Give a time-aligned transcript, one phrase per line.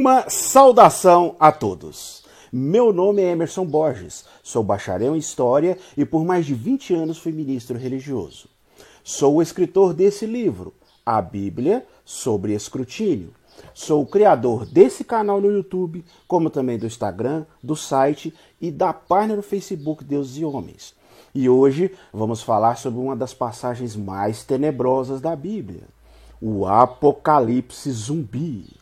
[0.00, 2.24] Uma saudação a todos.
[2.50, 7.18] Meu nome é Emerson Borges, sou bacharel em História e por mais de 20 anos
[7.18, 8.48] fui ministro religioso.
[9.04, 10.72] Sou o escritor desse livro,
[11.04, 13.34] A Bíblia sobre Escrutínio.
[13.74, 18.94] Sou o criador desse canal no YouTube, como também do Instagram, do site e da
[18.94, 20.94] página no Facebook Deus e Homens.
[21.34, 25.82] E hoje vamos falar sobre uma das passagens mais tenebrosas da Bíblia,
[26.40, 28.79] o Apocalipse Zumbi.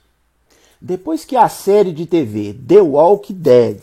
[0.81, 3.81] Depois que a série de TV The Walking Dead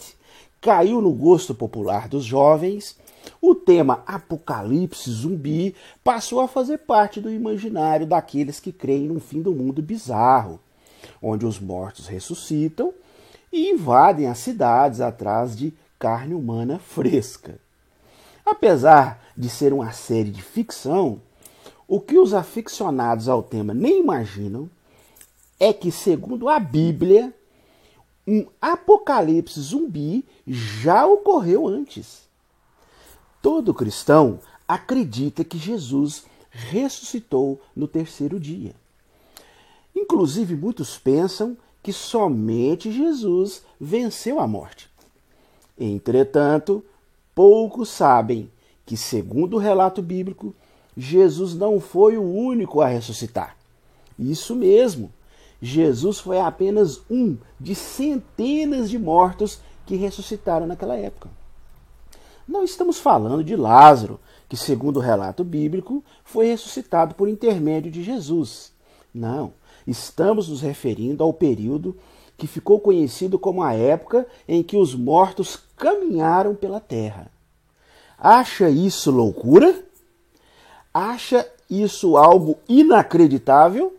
[0.62, 2.95] caiu no gosto popular dos jovens,
[3.41, 9.41] o tema apocalipse zumbi passou a fazer parte do imaginário daqueles que creem num fim
[9.41, 10.59] do mundo bizarro,
[11.21, 12.94] onde os mortos ressuscitam
[13.52, 17.59] e invadem as cidades atrás de carne humana fresca.
[18.46, 21.20] Apesar de ser uma série de ficção,
[21.87, 24.70] o que os aficionados ao tema nem imaginam
[25.59, 27.34] é que, segundo a Bíblia,
[28.27, 32.23] um apocalipse zumbi já ocorreu antes.
[33.41, 38.73] Todo cristão acredita que Jesus ressuscitou no terceiro dia.
[39.95, 44.90] Inclusive, muitos pensam que somente Jesus venceu a morte.
[45.77, 46.84] Entretanto,
[47.34, 48.49] poucos sabem
[48.85, 50.55] que, segundo o relato bíblico,
[50.97, 53.55] Jesus não foi o único a ressuscitar.
[54.17, 55.12] Isso mesmo,
[55.66, 61.30] Jesus foi apenas um de centenas de mortos que ressuscitaram naquela época.
[62.48, 68.03] Não estamos falando de Lázaro, que, segundo o relato bíblico, foi ressuscitado por intermédio de
[68.03, 68.72] Jesus.
[69.12, 69.53] Não,
[69.88, 71.97] estamos nos referindo ao período
[72.38, 77.31] que ficou conhecido como a época em que os mortos caminharam pela terra.
[78.19, 79.84] Acha isso loucura?
[80.94, 83.96] Acha isso algo inacreditável?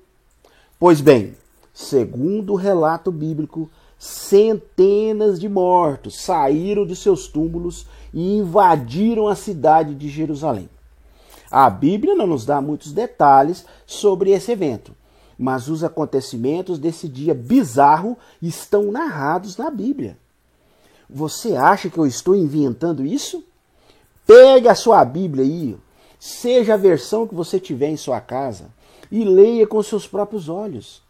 [0.79, 1.35] Pois bem,
[1.79, 9.95] Segundo o relato bíblico, centenas de mortos saíram de seus túmulos e invadiram a cidade
[9.95, 10.71] de Jerusalém.
[11.51, 14.97] A Bíblia não nos dá muitos detalhes sobre esse evento,
[15.39, 20.17] mas os acontecimentos desse dia bizarro estão narrados na Bíblia.
[21.11, 23.45] Você acha que eu estou inventando isso?
[24.27, 25.77] Pegue a sua Bíblia aí,
[26.19, 28.71] seja a versão que você tiver em sua casa,
[29.13, 31.05] e leia com seus próprios olhos.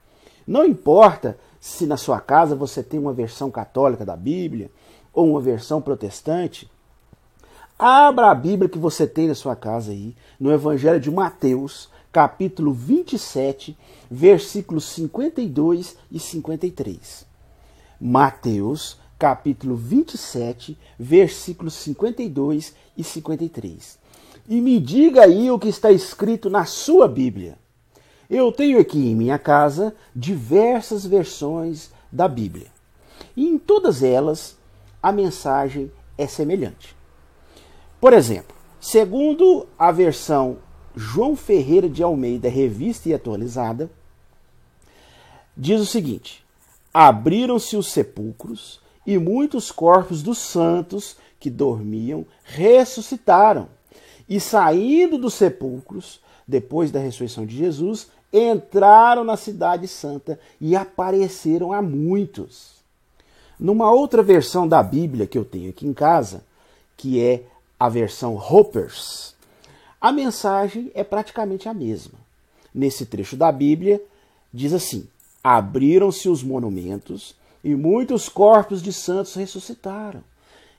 [0.46, 4.70] Não importa se na sua casa você tem uma versão católica da Bíblia
[5.12, 6.70] ou uma versão protestante.
[7.78, 12.72] Abra a Bíblia que você tem na sua casa aí, no Evangelho de Mateus, capítulo
[12.72, 13.76] 27,
[14.10, 17.26] versículos 52 e 53.
[18.00, 23.98] Mateus, capítulo 27, versículos 52 e 53.
[24.48, 27.58] E me diga aí o que está escrito na sua Bíblia.
[28.28, 32.66] Eu tenho aqui em minha casa diversas versões da Bíblia.
[33.36, 34.56] E em todas elas
[35.02, 36.96] a mensagem é semelhante.
[38.00, 40.58] Por exemplo, segundo a versão
[40.94, 43.90] João Ferreira de Almeida, revista e atualizada,
[45.56, 46.44] diz o seguinte:
[46.92, 53.68] Abriram-se os sepulcros e muitos corpos dos santos que dormiam ressuscitaram.
[54.28, 61.72] E saindo dos sepulcros, depois da ressurreição de Jesus, entraram na Cidade Santa e apareceram
[61.72, 62.76] a muitos.
[63.58, 66.44] Numa outra versão da Bíblia que eu tenho aqui em casa,
[66.96, 67.42] que é
[67.78, 69.34] a versão Hoppers,
[70.00, 72.18] a mensagem é praticamente a mesma.
[72.74, 74.02] Nesse trecho da Bíblia,
[74.52, 75.08] diz assim:
[75.42, 77.34] Abriram-se os monumentos
[77.64, 80.22] e muitos corpos de santos ressuscitaram.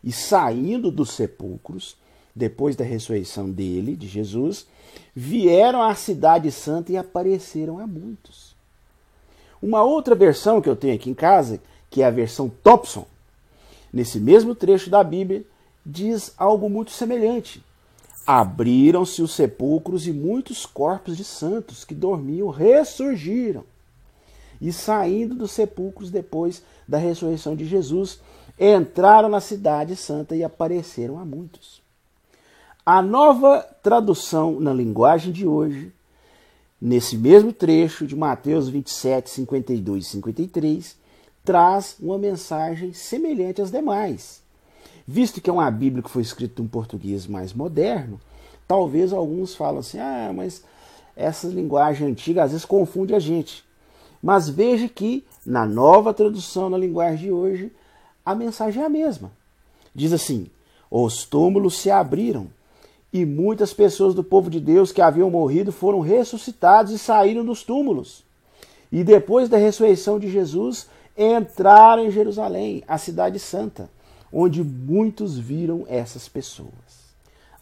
[0.03, 1.97] E saindo dos sepulcros,
[2.38, 4.68] depois da ressurreição dele, de Jesus,
[5.16, 8.56] vieram à Cidade Santa e apareceram a muitos.
[9.62, 11.59] Uma outra versão que eu tenho aqui em casa,
[11.90, 13.08] que é a versão Thompson,
[13.92, 15.44] nesse mesmo trecho da Bíblia,
[15.84, 17.63] diz algo muito semelhante.
[18.25, 23.63] Abriram-se os sepulcros e muitos corpos de santos que dormiam ressurgiram.
[24.62, 28.19] E saindo dos sepulcros depois da ressurreição de Jesus,
[28.60, 31.87] entraram na cidade santa e apareceram a muitos.
[32.89, 35.92] A nova tradução na linguagem de hoje,
[36.80, 40.95] nesse mesmo trecho de Mateus 27, 52 e 53,
[41.44, 44.42] traz uma mensagem semelhante às demais.
[45.06, 48.22] Visto que é uma Bíblia que foi escrita em português mais moderno,
[48.66, 50.63] talvez alguns falam assim: ah, mas
[51.13, 53.66] essa linguagem antiga às vezes confunde a gente.
[54.24, 57.69] Mas veja que na nova tradução na linguagem de hoje,
[58.25, 59.30] a mensagem é a mesma.
[59.94, 60.48] Diz assim:
[60.89, 62.56] os túmulos se abriram
[63.12, 67.63] e muitas pessoas do povo de Deus que haviam morrido foram ressuscitados e saíram dos
[67.63, 68.24] túmulos.
[68.92, 70.88] E depois da ressurreição de Jesus,
[71.18, 73.89] entraram em Jerusalém, a cidade santa,
[74.31, 77.07] onde muitos viram essas pessoas.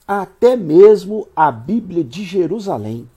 [0.07, 3.09] Até mesmo a Bíblia de Jerusalém,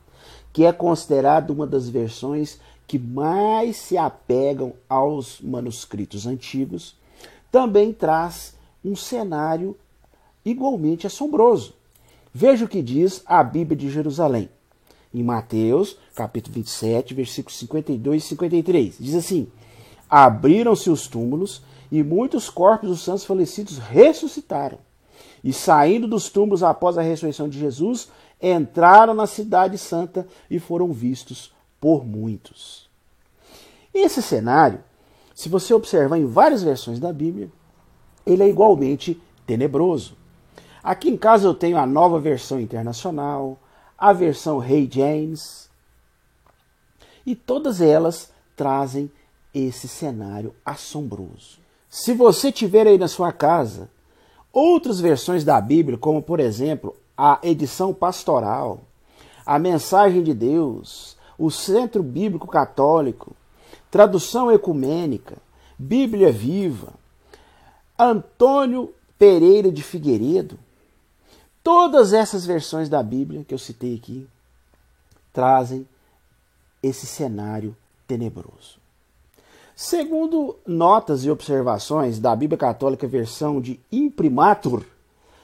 [0.53, 6.97] que é considerada uma das versões que mais se apegam aos manuscritos antigos,
[7.53, 9.77] também traz um cenário
[10.45, 11.75] igualmente assombroso.
[12.41, 14.49] Veja o que diz a Bíblia de Jerusalém.
[15.13, 18.97] Em Mateus, capítulo 27, versículos 52 e 53.
[19.01, 19.49] Diz assim:
[20.09, 24.79] Abriram-se os túmulos e muitos corpos dos santos falecidos ressuscitaram.
[25.43, 28.09] E saindo dos túmulos após a ressurreição de Jesus,
[28.41, 32.89] entraram na cidade santa e foram vistos por muitos.
[33.93, 34.79] Esse cenário,
[35.35, 37.51] se você observar em várias versões da Bíblia,
[38.25, 40.17] ele é igualmente tenebroso.
[40.83, 43.59] Aqui em casa eu tenho a nova versão internacional,
[43.97, 45.69] a versão Rei James,
[47.27, 49.11] e todas elas trazem
[49.53, 51.59] esse cenário assombroso.
[51.89, 53.91] Se você tiver aí na sua casa
[54.53, 58.81] outras versões da Bíblia, como por exemplo a edição pastoral,
[59.45, 63.35] a mensagem de Deus, o Centro Bíblico Católico,
[63.91, 65.37] tradução ecumênica,
[65.79, 66.93] Bíblia Viva,
[67.99, 70.59] Antônio Pereira de Figueiredo,
[71.69, 74.27] todas essas versões da Bíblia que eu citei aqui
[75.35, 75.87] trazem
[76.83, 77.77] esse cenário
[78.07, 78.79] tenebroso.
[79.77, 84.83] Segundo notas e observações da Bíblia Católica versão de imprimatur,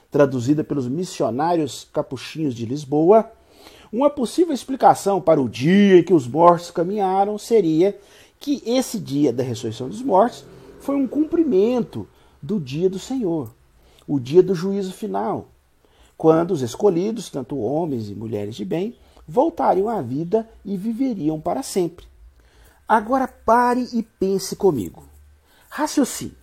[0.09, 3.31] traduzida pelos missionários capuchinhos de Lisboa,
[3.93, 7.95] uma possível explicação para o dia em que os mortos caminharam seria
[8.39, 10.43] que esse dia da ressurreição dos mortos
[10.79, 12.07] foi um cumprimento
[12.41, 13.53] do dia do Senhor,
[14.07, 15.49] o dia do juízo final,
[16.17, 18.97] quando os escolhidos, tanto homens e mulheres de bem,
[19.27, 22.05] voltariam à vida e viveriam para sempre.
[22.87, 25.03] Agora pare e pense comigo.
[25.69, 26.37] Raciocine.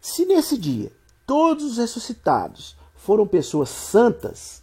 [0.00, 0.90] Se nesse dia
[1.26, 4.62] todos os ressuscitados foram pessoas santas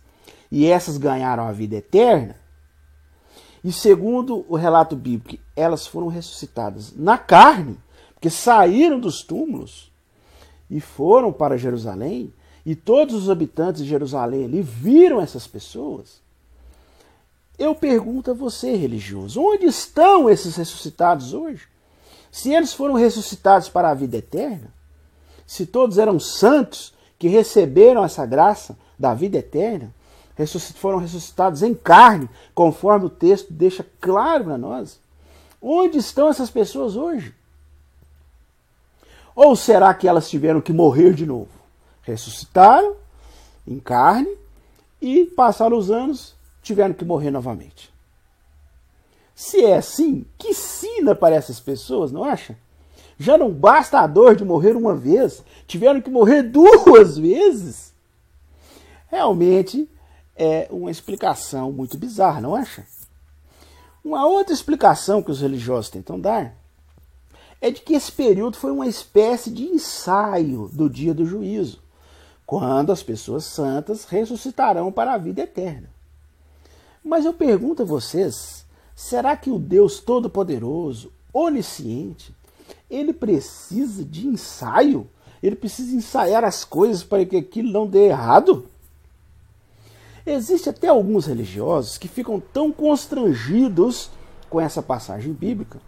[0.51, 2.35] e essas ganharam a vida eterna,
[3.63, 7.77] e segundo o relato bíblico, elas foram ressuscitadas na carne,
[8.13, 9.91] porque saíram dos túmulos
[10.69, 12.33] e foram para Jerusalém,
[12.69, 16.21] e todos os habitantes de Jerusalém ali viram essas pessoas.
[17.57, 21.67] Eu pergunto a você, religioso, onde estão esses ressuscitados hoje?
[22.31, 24.71] Se eles foram ressuscitados para a vida eterna,
[25.47, 29.91] se todos eram santos que receberam essa graça da vida eterna,
[30.75, 34.99] foram ressuscitados em carne, conforme o texto deixa claro para nós,
[35.59, 37.33] onde estão essas pessoas hoje?
[39.35, 41.58] Ou será que elas tiveram que morrer de novo?
[42.09, 42.95] Ressuscitaram
[43.67, 44.35] em carne
[44.99, 47.93] e passaram os anos tiveram que morrer novamente.
[49.35, 52.57] Se é assim, que sina para essas pessoas, não acha?
[53.17, 57.93] Já não basta a dor de morrer uma vez, tiveram que morrer duas vezes.
[59.07, 59.87] Realmente
[60.35, 62.85] é uma explicação muito bizarra, não acha?
[64.03, 66.55] Uma outra explicação que os religiosos tentam dar
[67.61, 71.81] é de que esse período foi uma espécie de ensaio do dia do juízo,
[72.49, 75.87] quando as pessoas santas ressuscitarão para a vida eterna.
[77.03, 82.35] Mas eu pergunto a vocês: será que o Deus Todo-Poderoso, onisciente,
[82.89, 85.07] ele precisa de ensaio?
[85.43, 88.65] Ele precisa ensaiar as coisas para que aquilo não dê errado?
[90.25, 94.09] Existe até alguns religiosos que ficam tão constrangidos
[94.49, 95.79] com essa passagem bíblica,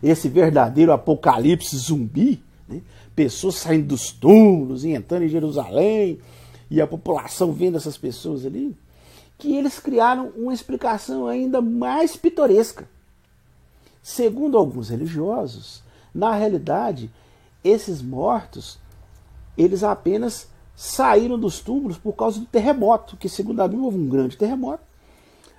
[0.00, 2.80] esse verdadeiro apocalipse zumbi, né?
[3.18, 6.20] Pessoas saindo dos túmulos e entrando em Jerusalém,
[6.70, 8.76] e a população vendo essas pessoas ali,
[9.36, 12.88] que eles criaram uma explicação ainda mais pitoresca.
[14.00, 15.82] Segundo alguns religiosos,
[16.14, 17.10] na realidade,
[17.64, 18.78] esses mortos,
[19.56, 20.46] eles apenas
[20.76, 24.84] saíram dos túmulos por causa do terremoto, que segundo a Bíblia houve um grande terremoto.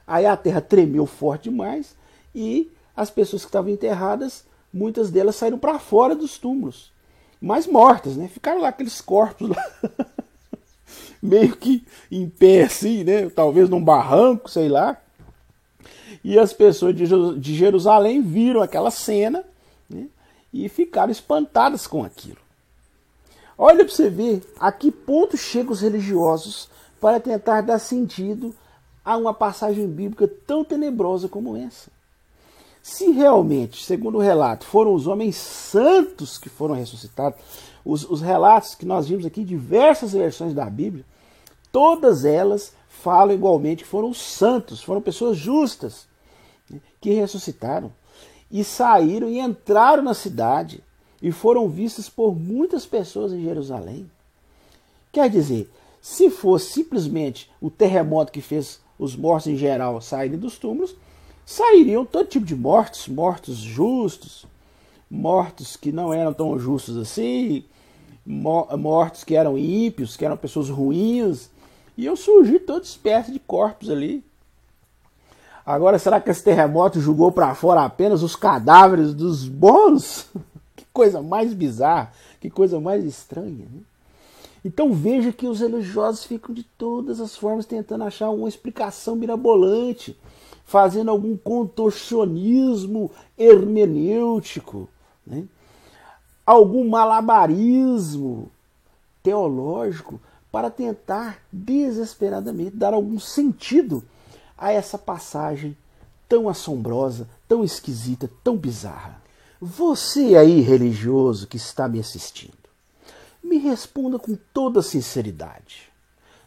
[0.08, 1.94] Aí a terra tremeu forte demais
[2.34, 6.98] e as pessoas que estavam enterradas, muitas delas saíram para fora dos túmulos,
[7.42, 8.28] mas mortas, né?
[8.28, 9.66] Ficaram lá aqueles corpos lá.
[11.22, 13.30] meio que em pé assim, né?
[13.30, 14.98] Talvez num barranco, sei lá.
[16.24, 19.44] E as pessoas de Jerusalém viram aquela cena
[19.90, 20.08] né?
[20.52, 22.38] e ficaram espantadas com aquilo.
[23.58, 26.70] Olha para você ver a que ponto chegam os religiosos
[27.00, 28.56] para tentar dar sentido
[29.04, 31.90] a uma passagem bíblica tão tenebrosa como essa.
[32.82, 37.40] Se realmente, segundo o relato, foram os homens santos que foram ressuscitados,
[37.86, 41.06] os, os relatos que nós vimos aqui, diversas versões da Bíblia,
[41.72, 46.08] todas elas falam igualmente que foram santos, foram pessoas justas
[46.70, 47.92] né, que ressuscitaram.
[48.52, 50.84] e saíram e entraram na cidade
[51.22, 54.10] e foram vistos por muitas pessoas em Jerusalém.
[55.12, 55.70] Quer dizer,
[56.02, 60.96] se fosse simplesmente o terremoto que fez os mortos em geral saírem dos túmulos,
[61.50, 64.46] sairiam todo tipo de mortos, mortos justos,
[65.10, 67.66] mortos que não eram tão justos assim,
[68.24, 71.50] mortos que eram ímpios, que eram pessoas ruins,
[71.98, 74.24] iam surgir toda espécie de corpos ali.
[75.66, 80.28] Agora, será que esse terremoto jogou para fora apenas os cadáveres dos bons?
[80.78, 83.66] que coisa mais bizarra, que coisa mais estranha.
[83.66, 83.82] Né?
[84.64, 90.16] Então veja que os religiosos ficam de todas as formas tentando achar uma explicação mirabolante,
[90.70, 94.88] fazendo algum contorcionismo hermenêutico,
[95.26, 95.46] né?
[96.46, 98.52] algum malabarismo
[99.24, 100.22] teológico
[100.52, 104.04] para tentar desesperadamente dar algum sentido
[104.56, 105.76] a essa passagem
[106.28, 109.20] tão assombrosa, tão esquisita, tão bizarra.
[109.60, 112.54] Você aí, religioso que está me assistindo,
[113.44, 115.90] me responda com toda sinceridade,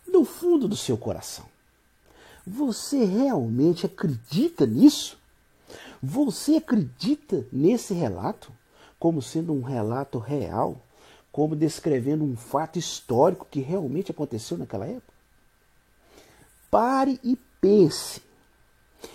[0.06, 1.51] do fundo do seu coração.
[2.46, 5.16] Você realmente acredita nisso?
[6.02, 8.52] Você acredita nesse relato
[8.98, 10.80] como sendo um relato real,
[11.30, 15.12] como descrevendo um fato histórico que realmente aconteceu naquela época?
[16.70, 18.22] Pare e pense.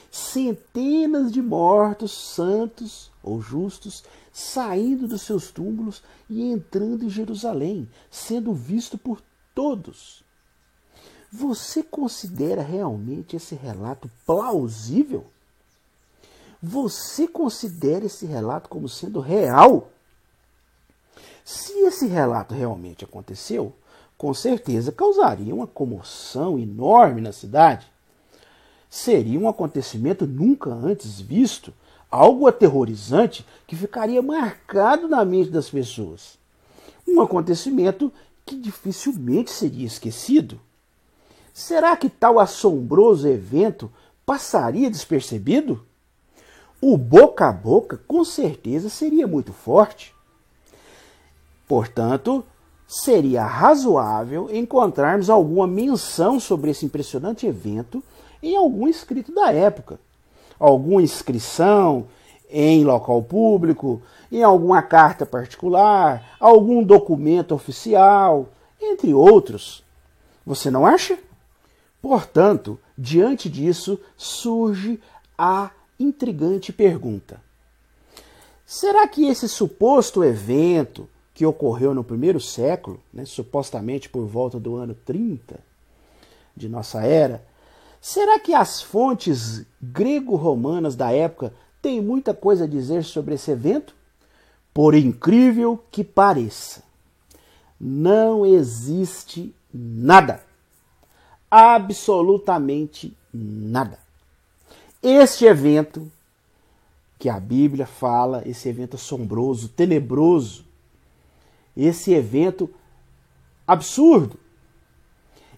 [0.10, 8.54] Centenas de mortos santos ou justos saindo dos seus túmulos e entrando em Jerusalém, sendo
[8.54, 9.22] visto por
[9.54, 10.24] todos.
[11.32, 15.26] Você considera realmente esse relato plausível?
[16.62, 19.90] Você considera esse relato como sendo real?
[21.44, 23.74] Se esse relato realmente aconteceu,
[24.18, 27.88] com certeza causaria uma comoção enorme na cidade
[28.90, 31.74] seria um acontecimento nunca antes visto,
[32.10, 36.38] algo aterrorizante que ficaria marcado na mente das pessoas.
[37.08, 38.12] Um acontecimento
[38.46, 40.60] que dificilmente seria esquecido.
[41.58, 43.92] Será que tal assombroso evento
[44.24, 45.84] passaria despercebido?
[46.80, 50.14] O boca a boca com certeza seria muito forte.
[51.68, 52.46] Portanto,
[52.88, 58.04] seria razoável encontrarmos alguma menção sobre esse impressionante evento
[58.44, 60.00] em algum escrito da época.
[60.60, 62.06] Alguma inscrição
[62.52, 64.00] em local público,
[64.32, 68.48] em alguma carta particular, algum documento oficial,
[68.80, 69.84] entre outros.
[70.46, 71.18] Você não acha?
[72.02, 75.00] Portanto, diante disso, surge
[75.38, 77.42] a intrigante pergunta:
[78.66, 84.76] será que esse suposto evento que ocorreu no primeiro século, né, supostamente por volta do
[84.76, 85.60] ano 30
[86.56, 87.46] de nossa era,
[88.10, 93.94] Será que as fontes grego-romanas da época têm muita coisa a dizer sobre esse evento?
[94.74, 96.84] Por incrível que pareça,
[97.78, 100.42] não existe nada.
[101.50, 104.00] Absolutamente nada.
[105.02, 106.12] Este evento
[107.20, 110.66] que a Bíblia fala, esse evento assombroso, tenebroso,
[111.76, 112.70] esse evento
[113.66, 114.40] absurdo,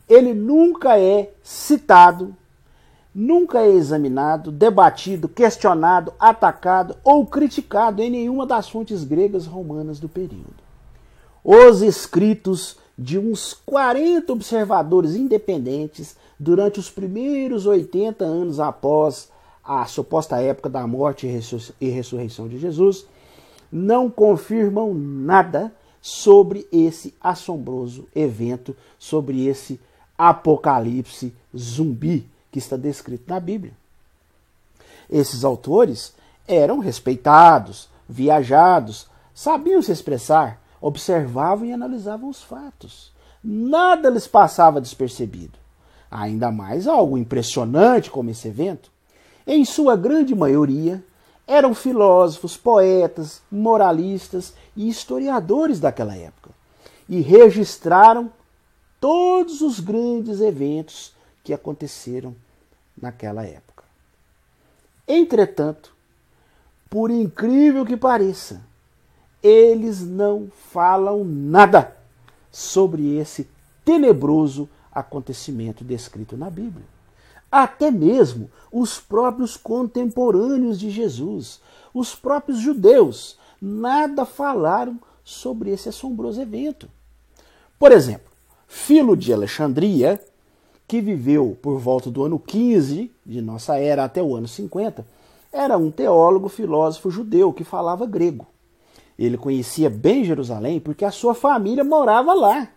[0.08, 2.36] ele nunca é citado,
[3.14, 10.10] nunca é examinado, debatido, questionado, atacado ou criticado em nenhuma das fontes gregas romanas do
[10.10, 10.64] período.
[11.44, 19.32] Os escritos de uns 40 observadores independentes durante os primeiros 80 anos após
[19.64, 21.26] a suposta época da morte
[21.80, 23.06] e ressurreição de Jesus
[23.72, 29.80] não confirmam nada sobre esse assombroso evento, sobre esse
[30.18, 33.72] apocalipse zumbi que está descrito na Bíblia.
[35.10, 36.14] Esses autores
[36.46, 43.12] eram respeitados, viajados, sabiam se expressar, observavam e analisavam os fatos.
[43.44, 45.58] Nada lhes passava despercebido.
[46.12, 48.92] Ainda mais algo impressionante como esse evento.
[49.46, 51.04] Em sua grande maioria,
[51.48, 56.52] eram filósofos, poetas, moralistas e historiadores daquela época.
[57.08, 58.32] E registraram
[59.00, 62.36] todos os grandes eventos que aconteceram
[63.02, 63.84] naquela época.
[65.08, 65.92] Entretanto,
[66.90, 68.62] por incrível que pareça,
[69.42, 71.96] eles não falam nada
[72.52, 73.48] sobre esse
[73.86, 76.86] tenebroso acontecimento descrito na Bíblia.
[77.52, 81.60] Até mesmo os próprios contemporâneos de Jesus,
[81.94, 86.88] os próprios judeus, nada falaram sobre esse assombroso evento.
[87.78, 88.30] Por exemplo,
[88.68, 90.24] Filo de Alexandria,
[90.88, 95.06] que viveu por volta do ano 15 de nossa era até o ano 50,
[95.52, 98.46] era um teólogo, filósofo judeu que falava grego.
[99.20, 102.70] Ele conhecia bem Jerusalém porque a sua família morava lá.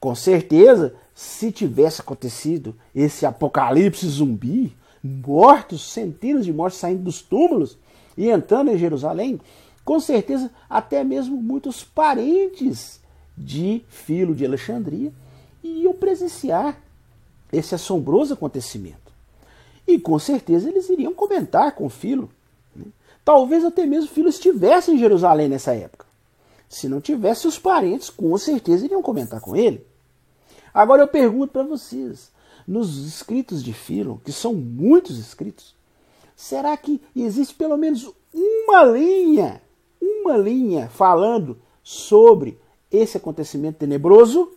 [0.00, 7.76] Com certeza, se tivesse acontecido esse apocalipse zumbi, mortos, centenas de mortos saindo dos túmulos
[8.16, 9.38] e entrando em Jerusalém,
[9.84, 12.98] com certeza até mesmo muitos parentes
[13.36, 15.12] de Filo de Alexandria
[15.62, 16.80] iam presenciar
[17.52, 19.12] esse assombroso acontecimento.
[19.86, 22.30] E com certeza eles iriam comentar com Filo.
[23.30, 26.04] Talvez até mesmo Filo estivesse em Jerusalém nessa época.
[26.68, 29.86] Se não tivesse, os parentes com certeza iriam comentar com ele.
[30.74, 32.32] Agora eu pergunto para vocês,
[32.66, 35.76] nos escritos de Filo, que são muitos escritos,
[36.34, 39.62] será que existe pelo menos uma linha,
[40.02, 42.58] uma linha falando sobre
[42.90, 44.50] esse acontecimento tenebroso?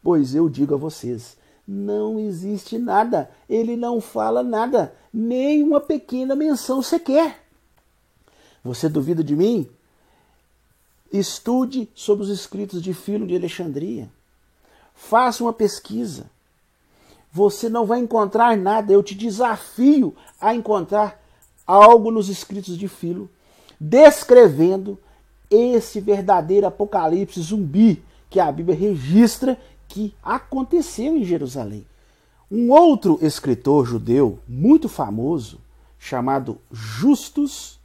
[0.00, 1.36] Pois eu digo a vocês,
[1.66, 3.28] não existe nada.
[3.50, 7.47] Ele não fala nada, nem uma pequena menção sequer.
[8.68, 9.66] Você duvida de mim?
[11.10, 14.10] Estude sobre os escritos de Filo de Alexandria.
[14.94, 16.26] Faça uma pesquisa.
[17.32, 18.92] Você não vai encontrar nada.
[18.92, 21.18] Eu te desafio a encontrar
[21.66, 23.30] algo nos escritos de Filo
[23.80, 24.98] descrevendo
[25.50, 29.58] esse verdadeiro apocalipse zumbi que a Bíblia registra
[29.88, 31.86] que aconteceu em Jerusalém.
[32.50, 35.58] Um outro escritor judeu muito famoso,
[35.98, 37.77] chamado Justus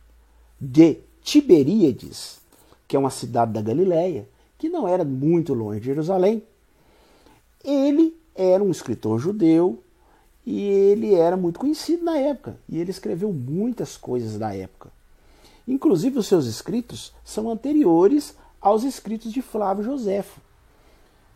[0.63, 2.39] de Tiberíades,
[2.88, 4.27] que é uma cidade da Galiléia,
[4.58, 6.41] que não era muito longe de Jerusalém,
[7.63, 9.82] ele era um escritor judeu
[10.46, 14.91] e ele era muito conhecido na época, e ele escreveu muitas coisas da época.
[15.67, 20.41] Inclusive, os seus escritos são anteriores aos escritos de Flávio Joséfo.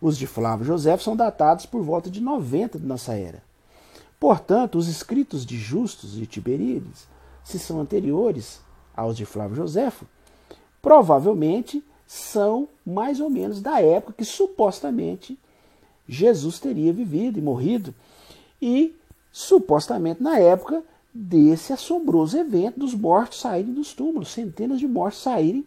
[0.02, 3.42] Os de Flávio Joséfo são datados por volta de 90 de nossa era.
[4.20, 7.08] Portanto, os escritos de Justus e Tiberíades,
[7.44, 8.60] se são anteriores
[8.98, 10.06] aos de Flávio Joséfo,
[10.82, 15.38] provavelmente são mais ou menos da época que supostamente
[16.08, 17.94] Jesus teria vivido e morrido,
[18.62, 18.96] e
[19.32, 20.82] supostamente na época
[21.14, 25.66] desse assombroso evento dos mortos saírem dos túmulos, centenas de mortos saírem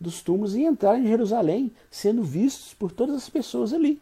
[0.00, 4.00] dos túmulos e entrarem em Jerusalém, sendo vistos por todas as pessoas ali.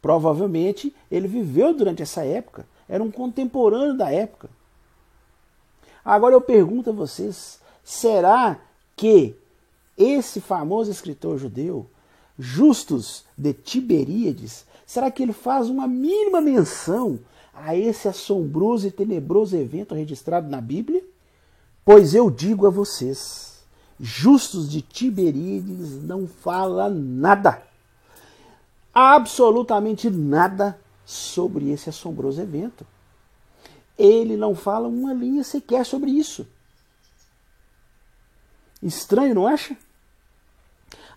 [0.00, 4.50] Provavelmente ele viveu durante essa época, era um contemporâneo da época.
[6.04, 8.58] Agora eu pergunto a vocês: será
[8.96, 9.34] que
[9.96, 11.86] esse famoso escritor judeu,
[12.38, 17.18] Justus de Tiberíades, será que ele faz uma mínima menção
[17.54, 21.02] a esse assombroso e tenebroso evento registrado na Bíblia?
[21.84, 23.60] Pois eu digo a vocês,
[24.00, 27.62] Justus de Tiberíades não fala nada,
[28.94, 32.86] absolutamente nada sobre esse assombroso evento.
[33.98, 36.46] Ele não fala uma linha sequer sobre isso.
[38.82, 39.76] Estranho, não acha?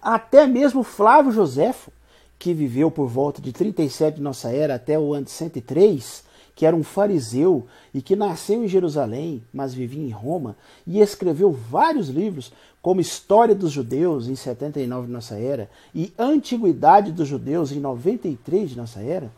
[0.01, 1.91] Até mesmo Flávio Joséfo,
[2.37, 6.75] que viveu por volta de 37 de nossa era até o ano 103, que era
[6.75, 12.53] um fariseu e que nasceu em Jerusalém, mas vivia em Roma, e escreveu vários livros,
[12.81, 18.69] como História dos Judeus, em 79 de nossa era, e Antiguidade dos Judeus, em 93
[18.69, 19.31] de nossa era,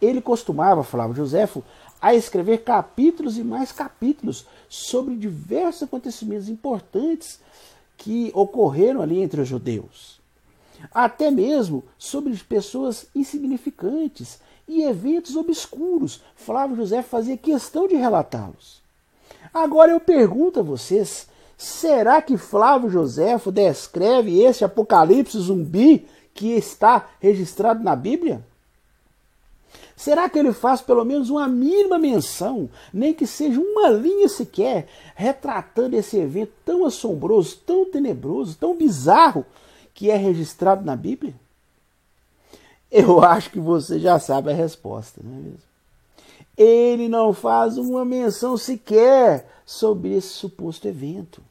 [0.00, 1.64] ele costumava, falava Joséfo,
[2.00, 7.40] a escrever capítulos e mais capítulos sobre diversos acontecimentos importantes
[7.96, 10.20] que ocorreram ali entre os judeus.
[10.92, 16.20] Até mesmo sobre pessoas insignificantes e eventos obscuros.
[16.34, 18.82] Flávio José fazia questão de relatá-los.
[19.52, 27.08] Agora eu pergunto a vocês: será que Flávio Joséfo descreve esse apocalipse zumbi que está
[27.20, 28.44] registrado na Bíblia?
[29.96, 34.86] Será que ele faz pelo menos uma mínima menção, nem que seja uma linha sequer,
[35.14, 39.46] retratando esse evento tão assombroso, tão tenebroso, tão bizarro
[39.94, 41.34] que é registrado na Bíblia?
[42.90, 45.66] Eu acho que você já sabe a resposta, não é mesmo?
[46.58, 51.42] Ele não faz uma menção sequer sobre esse suposto evento.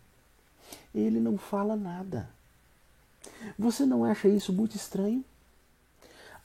[0.94, 2.30] Ele não fala nada.
[3.58, 5.24] Você não acha isso muito estranho?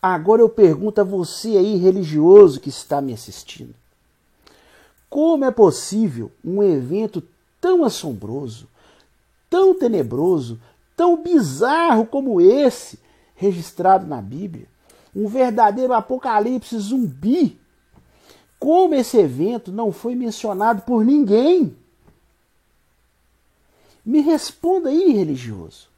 [0.02, 3.74] Agora eu pergunto a você aí, religioso que está me assistindo:
[5.10, 7.22] como é possível um evento
[7.60, 8.68] tão assombroso,
[9.50, 10.60] tão tenebroso,
[10.96, 12.98] tão bizarro como esse,
[13.34, 14.68] registrado na Bíblia,
[15.14, 17.58] um verdadeiro apocalipse zumbi.
[18.58, 21.74] Como esse evento não foi mencionado por ninguém?
[24.04, 25.88] Me responda aí, religioso.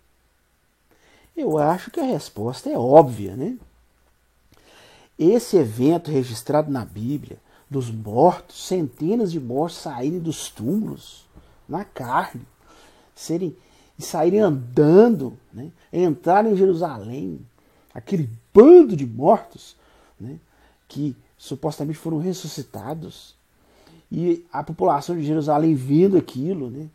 [1.37, 3.59] Eu acho que a resposta é óbvia, né?
[5.18, 11.25] Esse evento registrado na Bíblia, dos mortos, centenas de mortos saírem dos túmulos
[11.68, 12.42] na carne,
[13.14, 13.57] serem
[13.98, 15.70] e saírem andando, né?
[15.92, 17.40] entrarem em Jerusalém,
[17.94, 19.77] aquele bando de mortos
[20.18, 20.38] né?
[20.88, 23.35] que supostamente foram ressuscitados,
[24.11, 26.88] e a população de Jerusalém vendo aquilo, né?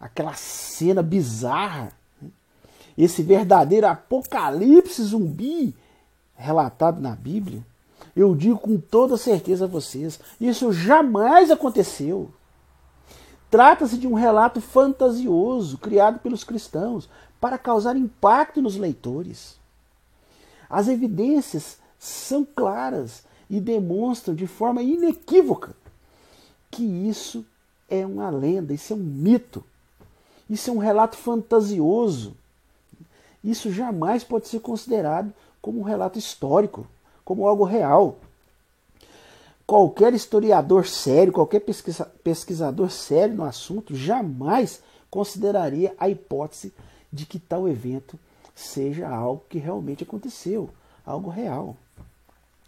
[0.00, 2.30] aquela cena bizarra, né?
[2.96, 5.74] esse verdadeiro apocalipse zumbi
[6.38, 7.62] relatado na Bíblia,
[8.16, 12.30] eu digo com toda certeza a vocês, isso jamais aconteceu.
[13.50, 17.08] Trata-se de um relato fantasioso criado pelos cristãos
[17.40, 19.56] para causar impacto nos leitores.
[20.70, 25.74] As evidências são claras e demonstram de forma inequívoca
[26.70, 27.44] que isso
[27.88, 29.64] é uma lenda, isso é um mito,
[30.48, 32.36] isso é um relato fantasioso.
[33.42, 36.86] Isso jamais pode ser considerado como um relato histórico,
[37.24, 38.18] como algo real
[39.68, 46.72] qualquer historiador sério, qualquer pesquisa, pesquisador sério no assunto jamais consideraria a hipótese
[47.12, 48.18] de que tal evento
[48.54, 50.70] seja algo que realmente aconteceu,
[51.04, 51.76] algo real.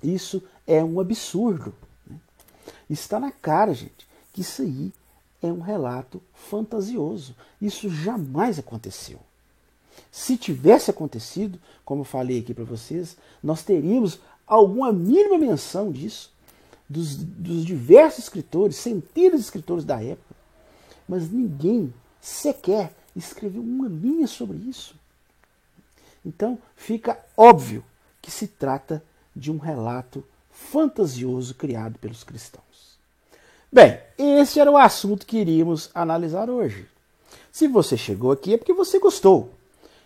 [0.03, 1.75] Isso é um absurdo.
[2.07, 2.17] Né?
[2.91, 4.93] Está na cara, gente, que isso aí
[5.43, 7.35] é um relato fantasioso.
[7.63, 9.19] Isso jamais aconteceu.
[10.11, 16.33] Se tivesse acontecido, como eu falei aqui para vocês, nós teríamos alguma mínima menção disso
[16.91, 20.35] dos, dos diversos escritores, centenas de escritores da época,
[21.09, 24.97] mas ninguém sequer escreveu uma linha sobre isso.
[26.27, 27.85] Então fica óbvio
[28.21, 29.03] que se trata
[29.35, 32.99] de um relato fantasioso criado pelos cristãos.
[33.73, 36.89] Bem, esse era o assunto que iríamos analisar hoje.
[37.53, 39.55] Se você chegou aqui é porque você gostou.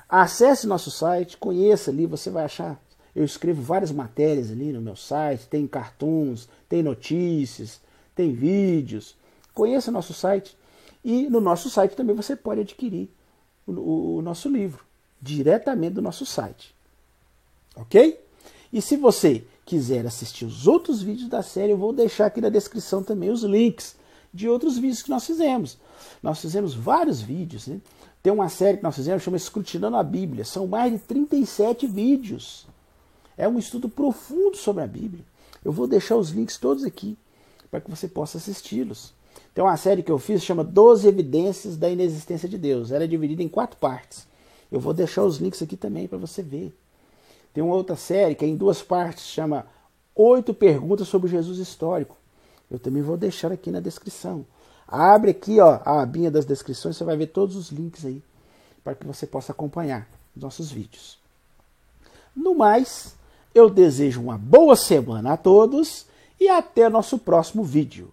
[0.09, 2.81] Acesse nosso site, conheça ali, você vai achar
[3.15, 7.81] eu escrevo várias matérias ali no meu site, tem cartoons, tem notícias,
[8.15, 9.17] tem vídeos.
[9.53, 10.57] Conheça nosso site.
[11.05, 13.09] E no nosso site também você pode adquirir
[13.67, 14.85] o, o, o nosso livro,
[15.21, 16.75] diretamente do nosso site.
[17.75, 18.21] Ok?
[18.73, 22.49] E se você quiser assistir os outros vídeos da série, eu vou deixar aqui na
[22.49, 23.95] descrição também os links
[24.35, 25.79] de outros vídeos que nós fizemos.
[26.21, 27.81] Nós fizemos vários vídeos, né?
[28.21, 30.45] Tem uma série que nós fizemos, chama Escrutinando a Bíblia.
[30.45, 32.67] São mais de 37 vídeos.
[33.39, 35.25] É um estudo profundo sobre a Bíblia.
[35.65, 37.17] Eu vou deixar os links todos aqui
[37.71, 39.15] para que você possa assisti-los.
[39.55, 42.91] Tem uma série que eu fiz chama 12 Evidências da Inexistência de Deus.
[42.91, 44.27] Ela é dividida em quatro partes.
[44.71, 46.75] Eu vou deixar os links aqui também para você ver.
[47.53, 49.67] Tem uma outra série que é em duas partes, chama
[50.15, 52.17] Oito Perguntas sobre Jesus Histórico.
[52.71, 54.47] Eu também vou deixar aqui na descrição.
[54.87, 58.23] Abre aqui ó, a abinha das descrições, você vai ver todos os links aí
[58.83, 61.19] para que você possa acompanhar os nossos vídeos.
[62.35, 63.15] No mais,
[63.55, 66.07] eu desejo uma boa semana a todos
[66.39, 68.13] e até nosso próximo vídeo.